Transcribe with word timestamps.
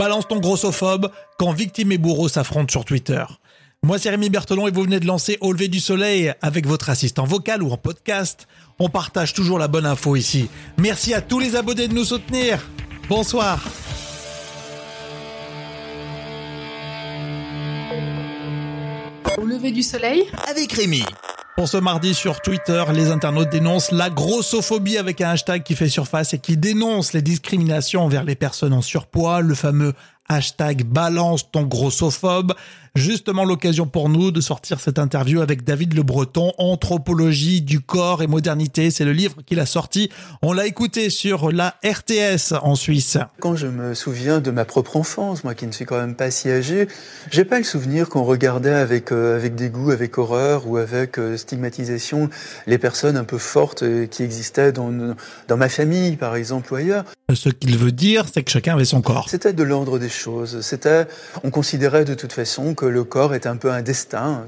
Balance 0.00 0.26
ton 0.26 0.40
grossophobe 0.40 1.10
quand 1.38 1.52
victime 1.52 1.92
et 1.92 1.98
bourreau 1.98 2.26
s'affrontent 2.26 2.70
sur 2.70 2.86
Twitter. 2.86 3.22
Moi, 3.82 3.98
c'est 3.98 4.08
Rémi 4.08 4.30
Berthelon 4.30 4.66
et 4.66 4.70
vous 4.70 4.84
venez 4.84 4.98
de 4.98 5.06
lancer 5.06 5.36
Au 5.42 5.52
lever 5.52 5.68
du 5.68 5.78
soleil 5.78 6.32
avec 6.40 6.66
votre 6.66 6.88
assistant 6.88 7.24
vocal 7.24 7.62
ou 7.62 7.70
en 7.70 7.76
podcast. 7.76 8.48
On 8.78 8.88
partage 8.88 9.34
toujours 9.34 9.58
la 9.58 9.68
bonne 9.68 9.84
info 9.84 10.16
ici. 10.16 10.48
Merci 10.78 11.12
à 11.12 11.20
tous 11.20 11.38
les 11.38 11.54
abonnés 11.54 11.86
de 11.86 11.92
nous 11.92 12.06
soutenir. 12.06 12.66
Bonsoir. 13.10 13.62
Au 19.36 19.44
lever 19.44 19.70
du 19.70 19.82
soleil 19.82 20.24
avec 20.48 20.72
Rémi. 20.72 21.04
Pour 21.56 21.68
ce 21.68 21.76
mardi 21.76 22.14
sur 22.14 22.40
Twitter, 22.40 22.84
les 22.94 23.10
internautes 23.10 23.50
dénoncent 23.50 23.92
la 23.92 24.08
grossophobie 24.08 24.96
avec 24.96 25.20
un 25.20 25.30
hashtag 25.30 25.62
qui 25.62 25.74
fait 25.74 25.88
surface 25.88 26.32
et 26.32 26.38
qui 26.38 26.56
dénonce 26.56 27.12
les 27.12 27.22
discriminations 27.22 28.04
envers 28.04 28.24
les 28.24 28.36
personnes 28.36 28.72
en 28.72 28.82
surpoids, 28.82 29.40
le 29.40 29.54
fameux 29.54 29.92
hashtag 30.30 30.84
balance 30.84 31.50
ton 31.50 31.64
grossophobe. 31.64 32.54
Justement 32.96 33.44
l'occasion 33.44 33.86
pour 33.86 34.08
nous 34.08 34.32
de 34.32 34.40
sortir 34.40 34.80
cette 34.80 34.98
interview 34.98 35.40
avec 35.40 35.62
David 35.62 35.94
Le 35.94 36.02
Breton, 36.02 36.52
Anthropologie 36.58 37.62
du 37.62 37.80
corps 37.80 38.20
et 38.20 38.26
modernité. 38.26 38.90
C'est 38.90 39.04
le 39.04 39.12
livre 39.12 39.36
qu'il 39.46 39.60
a 39.60 39.66
sorti. 39.66 40.10
On 40.42 40.52
l'a 40.52 40.66
écouté 40.66 41.08
sur 41.08 41.52
la 41.52 41.76
RTS 41.84 42.52
en 42.62 42.74
Suisse. 42.74 43.16
Quand 43.38 43.54
je 43.54 43.68
me 43.68 43.94
souviens 43.94 44.40
de 44.40 44.50
ma 44.50 44.64
propre 44.64 44.96
enfance, 44.96 45.44
moi 45.44 45.54
qui 45.54 45.68
ne 45.68 45.72
suis 45.72 45.84
quand 45.84 45.98
même 45.98 46.16
pas 46.16 46.32
si 46.32 46.50
âgé, 46.50 46.88
j'ai 47.30 47.44
pas 47.44 47.58
le 47.58 47.64
souvenir 47.64 48.08
qu'on 48.08 48.24
regardait 48.24 48.74
avec 48.74 49.12
euh, 49.12 49.36
avec 49.36 49.54
dégoût, 49.54 49.92
avec 49.92 50.18
horreur 50.18 50.66
ou 50.66 50.76
avec 50.76 51.18
euh, 51.18 51.36
stigmatisation 51.36 52.28
les 52.66 52.78
personnes 52.78 53.16
un 53.16 53.24
peu 53.24 53.38
fortes 53.38 53.84
euh, 53.84 54.06
qui 54.06 54.24
existaient 54.24 54.72
dans 54.72 54.90
dans 55.46 55.56
ma 55.56 55.68
famille 55.68 56.16
par 56.16 56.34
exemple 56.34 56.72
ou 56.72 56.76
ailleurs. 56.76 57.04
Ce 57.34 57.48
qu'il 57.48 57.76
veut 57.76 57.92
dire, 57.92 58.26
c'est 58.32 58.42
que 58.42 58.50
chacun 58.50 58.74
avait 58.74 58.84
son 58.84 59.02
corps. 59.02 59.28
C'était 59.28 59.52
de 59.52 59.62
l'ordre 59.62 59.98
des 59.98 60.08
choses. 60.08 60.60
C'était, 60.62 61.06
on 61.44 61.50
considérait 61.50 62.04
de 62.04 62.14
toute 62.14 62.32
façon 62.32 62.74
que 62.74 62.86
le 62.86 63.04
corps 63.04 63.34
est 63.34 63.46
un 63.46 63.56
peu 63.56 63.70
un 63.70 63.82
destin. 63.82 64.44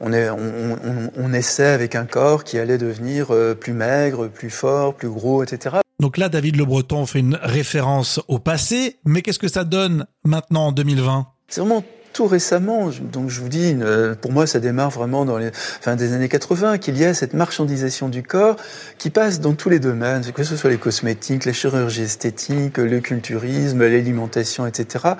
On, 0.00 0.12
est, 0.12 0.30
on, 0.30 0.38
on, 0.38 1.10
on, 1.16 1.32
essaie 1.32 1.68
avec 1.68 1.94
un 1.94 2.06
corps 2.06 2.44
qui 2.44 2.58
allait 2.58 2.78
devenir 2.78 3.28
euh, 3.30 3.54
plus 3.54 3.72
maigre, 3.72 4.28
plus 4.28 4.50
fort, 4.50 4.94
plus 4.94 5.08
gros, 5.08 5.42
etc. 5.42 5.76
Donc 6.00 6.16
là, 6.16 6.28
David 6.28 6.56
Le 6.56 6.64
Breton 6.64 7.04
fait 7.06 7.20
une 7.20 7.38
référence 7.40 8.20
au 8.28 8.38
passé, 8.38 8.98
mais 9.04 9.22
qu'est-ce 9.22 9.38
que 9.38 9.48
ça 9.48 9.64
donne 9.64 10.06
maintenant 10.24 10.68
en 10.68 10.72
2020 10.72 11.26
C'est 11.48 11.60
vraiment 11.60 11.84
tout 12.20 12.26
récemment, 12.26 12.90
donc 13.00 13.30
je 13.30 13.40
vous 13.40 13.48
dis, 13.48 13.74
pour 14.20 14.30
moi 14.30 14.46
ça 14.46 14.60
démarre 14.60 14.90
vraiment 14.90 15.24
dans 15.24 15.38
les 15.38 15.50
fin 15.54 15.96
des 15.96 16.12
années 16.12 16.28
80, 16.28 16.76
qu'il 16.76 16.98
y 16.98 17.06
a 17.06 17.14
cette 17.14 17.32
marchandisation 17.32 18.10
du 18.10 18.22
corps 18.22 18.56
qui 18.98 19.08
passe 19.08 19.40
dans 19.40 19.54
tous 19.54 19.70
les 19.70 19.78
domaines, 19.78 20.30
que 20.34 20.44
ce 20.44 20.54
soit 20.54 20.68
les 20.68 20.76
cosmétiques, 20.76 21.46
la 21.46 21.54
chirurgie 21.54 22.02
esthétique, 22.02 22.76
le 22.76 23.00
culturisme, 23.00 23.78
l'alimentation, 23.78 24.66
etc. 24.66 25.14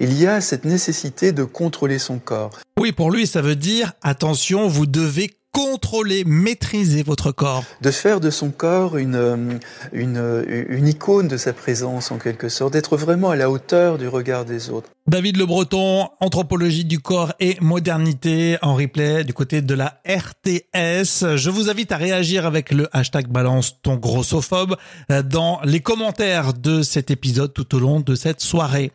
Il 0.00 0.18
y 0.18 0.26
a 0.26 0.40
cette 0.40 0.64
nécessité 0.64 1.32
de 1.32 1.44
contrôler 1.44 1.98
son 1.98 2.18
corps. 2.18 2.58
Oui, 2.80 2.92
pour 2.92 3.10
lui, 3.10 3.26
ça 3.26 3.42
veut 3.42 3.54
dire, 3.54 3.92
attention, 4.00 4.68
vous 4.68 4.86
devez 4.86 5.30
contrôler, 5.58 6.22
maîtriser 6.24 7.02
votre 7.02 7.32
corps. 7.32 7.64
De 7.82 7.90
faire 7.90 8.20
de 8.20 8.30
son 8.30 8.50
corps 8.50 8.96
une, 8.96 9.16
euh, 9.16 9.58
une, 9.92 10.16
euh, 10.16 10.64
une 10.68 10.86
icône 10.86 11.26
de 11.26 11.36
sa 11.36 11.52
présence 11.52 12.12
en 12.12 12.18
quelque 12.18 12.48
sorte, 12.48 12.74
d'être 12.74 12.96
vraiment 12.96 13.30
à 13.30 13.36
la 13.36 13.50
hauteur 13.50 13.98
du 13.98 14.06
regard 14.06 14.44
des 14.44 14.70
autres. 14.70 14.88
David 15.08 15.36
Le 15.36 15.46
Breton, 15.46 16.10
anthropologie 16.20 16.84
du 16.84 17.00
corps 17.00 17.32
et 17.40 17.56
modernité 17.60 18.56
en 18.62 18.76
replay 18.76 19.24
du 19.24 19.32
côté 19.32 19.60
de 19.60 19.74
la 19.74 20.00
RTS. 20.06 21.34
Je 21.34 21.50
vous 21.50 21.68
invite 21.68 21.90
à 21.90 21.96
réagir 21.96 22.46
avec 22.46 22.70
le 22.70 22.88
hashtag 22.92 23.26
balance 23.26 23.82
ton 23.82 23.96
grossophobe 23.96 24.76
euh, 25.10 25.22
dans 25.22 25.58
les 25.64 25.80
commentaires 25.80 26.54
de 26.54 26.82
cet 26.82 27.10
épisode 27.10 27.52
tout 27.52 27.74
au 27.74 27.80
long 27.80 27.98
de 27.98 28.14
cette 28.14 28.42
soirée. 28.42 28.92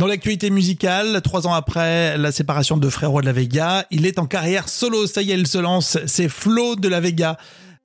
Dans 0.00 0.06
l'actualité 0.06 0.48
musicale, 0.48 1.20
trois 1.20 1.46
ans 1.46 1.52
après 1.52 2.16
la 2.16 2.32
séparation 2.32 2.78
de 2.78 2.88
Frérot 2.88 3.20
de 3.20 3.26
la 3.26 3.34
Vega, 3.34 3.84
il 3.90 4.06
est 4.06 4.18
en 4.18 4.24
carrière 4.24 4.70
solo. 4.70 5.06
Ça 5.06 5.20
y 5.20 5.30
est, 5.30 5.34
il 5.34 5.46
se 5.46 5.58
lance. 5.58 5.98
C'est 6.06 6.30
Flo 6.30 6.74
de 6.74 6.88
la 6.88 7.00
Vega. 7.00 7.36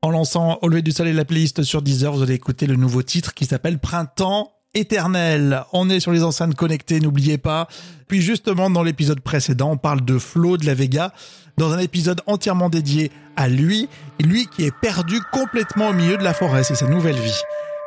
En 0.02 0.12
lançant 0.12 0.58
Au 0.62 0.70
lever 0.70 0.82
du 0.82 0.92
soleil 0.92 1.12
la 1.12 1.26
playlist 1.26 1.64
sur 1.64 1.82
Deezer, 1.82 2.14
vous 2.14 2.24
allez 2.24 2.36
écouter 2.36 2.68
le 2.68 2.78
nouveau 2.78 3.04
titre 3.04 3.34
qui 3.34 3.46
s'appelle 3.46 3.80
Printemps 3.80 4.54
éternel. 4.74 5.66
On 5.74 5.90
est 5.90 6.00
sur 6.00 6.14
les 6.14 6.24
enceintes 6.24 6.56
connectées, 6.56 7.02
n'oubliez 7.02 7.38
pas. 7.38 7.68
Puis 8.08 8.22
justement, 8.22 8.70
dans 8.70 8.84
l'épisode 8.84 9.20
précédent, 9.20 9.72
on 9.72 9.78
parle 9.78 10.06
de 10.06 10.18
Flo 10.18 10.56
de 10.56 10.66
la 10.66 10.74
Vega, 10.74 11.12
dans 11.58 11.74
un 11.74 11.80
épisode 11.80 12.22
entièrement 12.28 12.70
dédié 12.70 13.12
à 13.36 13.50
lui, 13.50 13.90
lui 14.22 14.48
qui 14.48 14.64
est 14.64 14.74
perdu 14.80 15.20
complètement 15.34 15.90
au 15.90 15.94
milieu 15.94 16.16
de 16.16 16.24
la 16.24 16.34
forêt, 16.34 16.64
c'est 16.64 16.76
sa 16.76 16.88
nouvelle 16.88 17.20
vie. 17.20 17.42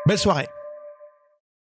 Belle 0.07 0.19
soirée. 0.19 0.49